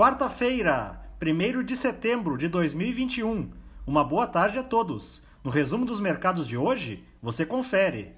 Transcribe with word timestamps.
Quarta-feira, 0.00 0.96
1 1.20 1.62
de 1.62 1.76
setembro 1.76 2.38
de 2.38 2.48
2021. 2.48 3.50
Uma 3.86 4.02
boa 4.02 4.26
tarde 4.26 4.58
a 4.58 4.62
todos. 4.62 5.22
No 5.44 5.50
resumo 5.50 5.84
dos 5.84 6.00
mercados 6.00 6.48
de 6.48 6.56
hoje, 6.56 7.04
você 7.20 7.44
confere. 7.44 8.14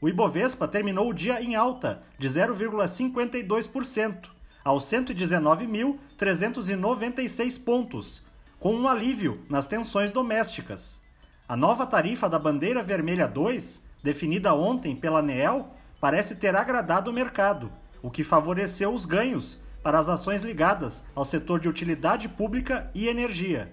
O 0.00 0.08
Ibovespa 0.08 0.68
terminou 0.68 1.10
o 1.10 1.12
dia 1.12 1.42
em 1.42 1.56
alta 1.56 2.04
de 2.20 2.28
0,52%, 2.28 4.28
aos 4.64 4.84
119.396 4.84 7.64
pontos, 7.64 8.24
com 8.60 8.72
um 8.72 8.86
alívio 8.86 9.42
nas 9.50 9.66
tensões 9.66 10.12
domésticas. 10.12 11.02
A 11.48 11.56
nova 11.56 11.84
tarifa 11.84 12.28
da 12.28 12.38
Bandeira 12.38 12.80
Vermelha 12.80 13.26
2, 13.26 13.82
definida 14.04 14.54
ontem 14.54 14.94
pela 14.94 15.18
ANEEL, 15.18 15.74
parece 16.00 16.36
ter 16.36 16.54
agradado 16.54 17.10
o 17.10 17.12
mercado, 17.12 17.72
o 18.00 18.08
que 18.08 18.22
favoreceu 18.22 18.94
os 18.94 19.04
ganhos 19.04 19.63
para 19.84 19.98
as 19.98 20.08
ações 20.08 20.42
ligadas 20.42 21.04
ao 21.14 21.26
setor 21.26 21.60
de 21.60 21.68
utilidade 21.68 22.26
pública 22.26 22.90
e 22.94 23.06
energia. 23.06 23.70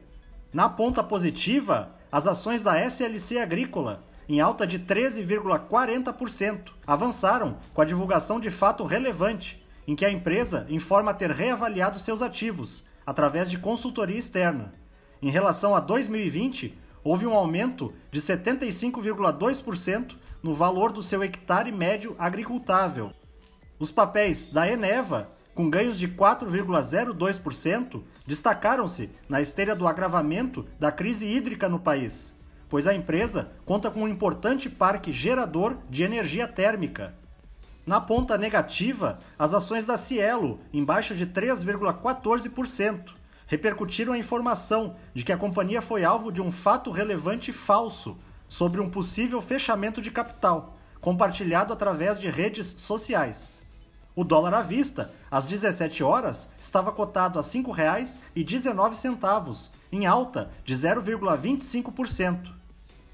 Na 0.52 0.68
ponta 0.68 1.02
positiva, 1.02 1.96
as 2.12 2.28
ações 2.28 2.62
da 2.62 2.78
SLC 2.78 3.40
Agrícola, 3.40 4.04
em 4.28 4.42
alta 4.42 4.68
de 4.68 4.78
13,40%, 4.78 6.74
avançaram 6.86 7.58
com 7.74 7.82
a 7.82 7.86
divulgação 7.86 8.42
de 8.42 8.50
fato 8.50 8.84
relevante, 8.84 9.66
em 9.88 9.96
que 9.96 10.04
a 10.04 10.12
empresa 10.12 10.68
informa 10.70 11.14
ter 11.14 11.32
reavaliado 11.32 11.98
seus 11.98 12.22
ativos 12.22 12.84
através 13.06 13.50
de 13.50 13.58
consultoria 13.58 14.20
externa. 14.20 14.74
Em 15.22 15.30
relação 15.30 15.74
a 15.74 15.80
2020, 15.80 16.78
houve 17.06 17.26
um 17.26 17.34
aumento 17.34 17.94
de 18.12 18.20
75,2% 18.20 20.18
no 20.44 20.54
valor 20.54 20.92
do 20.92 21.02
seu 21.02 21.24
hectare 21.24 21.72
médio 21.72 22.16
agricultável. 22.20 23.14
Os 23.80 23.92
papéis 23.92 24.50
da 24.50 24.70
Eneva, 24.70 25.32
com 25.54 25.70
ganhos 25.70 26.00
de 26.00 26.08
4,02%, 26.08 28.04
destacaram-se 28.26 29.10
na 29.28 29.42
esteira 29.42 29.76
do 29.76 29.88
agravamento 29.88 30.66
da 30.80 30.92
crise 30.92 31.28
hídrica 31.28 31.68
no 31.68 31.80
país, 31.80 32.36
pois 32.70 32.88
a 32.88 32.94
empresa 32.94 33.52
conta 33.66 33.92
com 33.92 34.04
um 34.04 34.08
importante 34.08 34.70
parque 34.70 35.12
gerador 35.12 35.78
de 35.90 36.04
energia 36.04 36.48
térmica. 36.48 37.14
Na 37.86 38.00
ponta 38.00 38.38
negativa, 38.38 39.20
as 39.38 39.54
ações 39.54 39.86
da 39.86 39.98
Cielo, 39.98 40.60
em 40.72 40.84
baixa 40.84 41.16
de 41.16 41.26
3,14%, 41.26 43.14
repercutiram 43.48 44.14
a 44.14 44.18
informação 44.18 44.96
de 45.14 45.26
que 45.26 45.34
a 45.34 45.38
companhia 45.38 45.82
foi 45.82 46.06
alvo 46.06 46.32
de 46.32 46.42
um 46.42 46.52
fato 46.52 46.92
relevante 46.92 47.52
falso 47.52 48.18
sobre 48.48 48.80
um 48.80 48.90
possível 48.90 49.42
fechamento 49.42 50.02
de 50.02 50.12
capital, 50.12 50.78
compartilhado 51.02 51.74
através 51.74 52.20
de 52.20 52.30
redes 52.30 52.68
sociais. 52.78 53.62
O 54.16 54.24
dólar 54.24 54.54
à 54.54 54.62
vista, 54.62 55.12
às 55.30 55.46
17 55.46 56.04
horas, 56.04 56.50
estava 56.60 56.92
cotado 56.92 57.40
a 57.40 57.42
R$ 57.42 57.48
5,19, 57.48 59.70
em 59.92 60.06
alta 60.06 60.52
de 60.66 60.76
0,25%. 60.76 62.52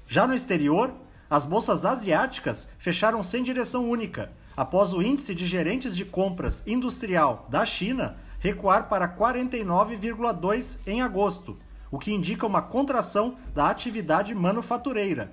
Já 0.06 0.26
no 0.26 0.34
exterior, 0.34 0.92
as 1.30 1.44
bolsas 1.44 1.84
asiáticas 1.84 2.68
fecharam 2.78 3.22
sem 3.22 3.42
direção 3.42 3.88
única, 3.88 4.32
após 4.56 4.92
o 4.92 5.00
índice 5.00 5.34
de 5.34 5.46
gerentes 5.46 5.94
de 5.94 6.04
compras 6.04 6.66
industrial 6.66 7.46
da 7.48 7.64
China 7.64 8.16
recuar 8.40 8.88
para 8.88 9.08
49,2 9.08 10.78
em 10.86 11.02
agosto, 11.02 11.56
o 11.90 11.98
que 11.98 12.12
indica 12.12 12.46
uma 12.46 12.62
contração 12.62 13.36
da 13.54 13.68
atividade 13.68 14.34
manufatureira. 14.34 15.32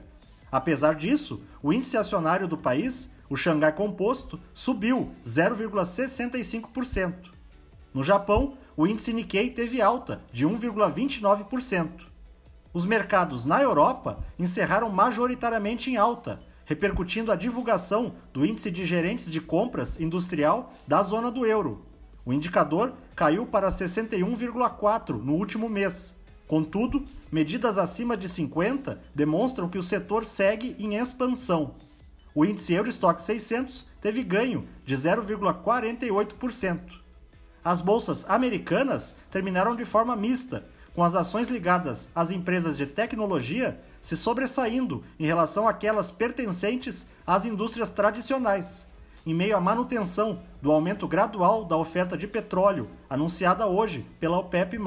Apesar 0.51 0.95
disso, 0.95 1.41
o 1.61 1.73
índice 1.73 1.97
acionário 1.97 2.47
do 2.47 2.57
país, 2.57 3.11
o 3.29 3.35
Xangai 3.35 3.71
Composto, 3.71 4.39
subiu 4.53 5.11
0,65%. 5.25 7.31
No 7.93 8.03
Japão, 8.03 8.57
o 8.75 8.85
índice 8.85 9.13
Nikkei 9.13 9.49
teve 9.49 9.81
alta 9.81 10.21
de 10.31 10.45
1,29%. 10.45 11.89
Os 12.73 12.85
mercados 12.85 13.45
na 13.45 13.61
Europa 13.61 14.19
encerraram 14.37 14.89
majoritariamente 14.89 15.89
em 15.89 15.95
alta, 15.95 16.41
repercutindo 16.65 17.31
a 17.31 17.35
divulgação 17.35 18.15
do 18.33 18.45
índice 18.45 18.69
de 18.69 18.83
gerentes 18.83 19.31
de 19.31 19.39
compras 19.39 19.99
industrial 19.99 20.73
da 20.87 21.01
zona 21.01 21.31
do 21.31 21.45
euro. 21.45 21.85
O 22.25 22.33
indicador 22.33 22.93
caiu 23.15 23.45
para 23.45 23.69
61,4 23.69 25.21
no 25.21 25.35
último 25.35 25.69
mês, 25.69 26.15
Contudo, 26.47 27.03
medidas 27.31 27.77
acima 27.77 28.15
de 28.15 28.29
50 28.29 29.01
demonstram 29.15 29.67
que 29.67 29.79
o 29.79 29.83
setor 29.83 30.25
segue 30.25 30.75
em 30.77 30.95
expansão. 30.95 31.73
O 32.35 32.43
índice 32.43 32.73
Eurostock 32.73 33.21
600 33.21 33.87
teve 34.01 34.21
ganho 34.21 34.67
de 34.85 34.93
0,48%. 34.93 36.79
As 37.63 37.79
bolsas 37.79 38.29
americanas 38.29 39.15
terminaram 39.31 39.73
de 39.73 39.85
forma 39.85 40.17
mista, 40.17 40.65
com 40.93 41.01
as 41.01 41.15
ações 41.15 41.47
ligadas 41.47 42.09
às 42.13 42.31
empresas 42.31 42.75
de 42.75 42.85
tecnologia 42.85 43.79
se 44.01 44.17
sobressaindo 44.17 45.01
em 45.17 45.25
relação 45.25 45.65
àquelas 45.65 46.11
pertencentes 46.11 47.07
às 47.25 47.45
indústrias 47.45 47.89
tradicionais, 47.89 48.85
em 49.25 49.33
meio 49.33 49.55
à 49.55 49.61
manutenção 49.61 50.41
do 50.61 50.73
aumento 50.73 51.07
gradual 51.07 51.63
da 51.63 51.77
oferta 51.77 52.17
de 52.17 52.27
petróleo 52.27 52.89
anunciada 53.09 53.65
hoje 53.65 54.05
pela 54.19 54.39
OPEP+ 54.39 54.77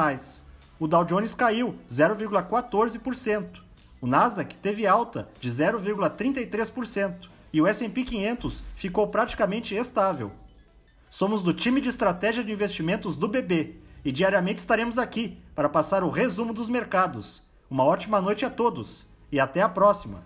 o 0.78 0.86
Dow 0.86 1.04
Jones 1.04 1.34
caiu 1.34 1.76
0,14%. 1.90 3.62
O 4.00 4.06
Nasdaq 4.06 4.54
teve 4.56 4.86
alta 4.86 5.28
de 5.40 5.50
0,33% 5.50 7.37
e 7.52 7.60
o 7.60 7.66
S&P 7.66 8.04
500 8.04 8.62
ficou 8.74 9.08
praticamente 9.08 9.74
estável. 9.74 10.32
Somos 11.10 11.42
do 11.42 11.54
time 11.54 11.80
de 11.80 11.88
estratégia 11.88 12.44
de 12.44 12.52
investimentos 12.52 13.16
do 13.16 13.28
BB 13.28 13.76
e 14.04 14.12
diariamente 14.12 14.58
estaremos 14.58 14.98
aqui 14.98 15.38
para 15.54 15.68
passar 15.68 16.02
o 16.02 16.10
resumo 16.10 16.52
dos 16.52 16.68
mercados. 16.68 17.42
Uma 17.70 17.84
ótima 17.84 18.20
noite 18.20 18.44
a 18.44 18.50
todos 18.50 19.06
e 19.32 19.40
até 19.40 19.62
a 19.62 19.68
próxima! 19.68 20.22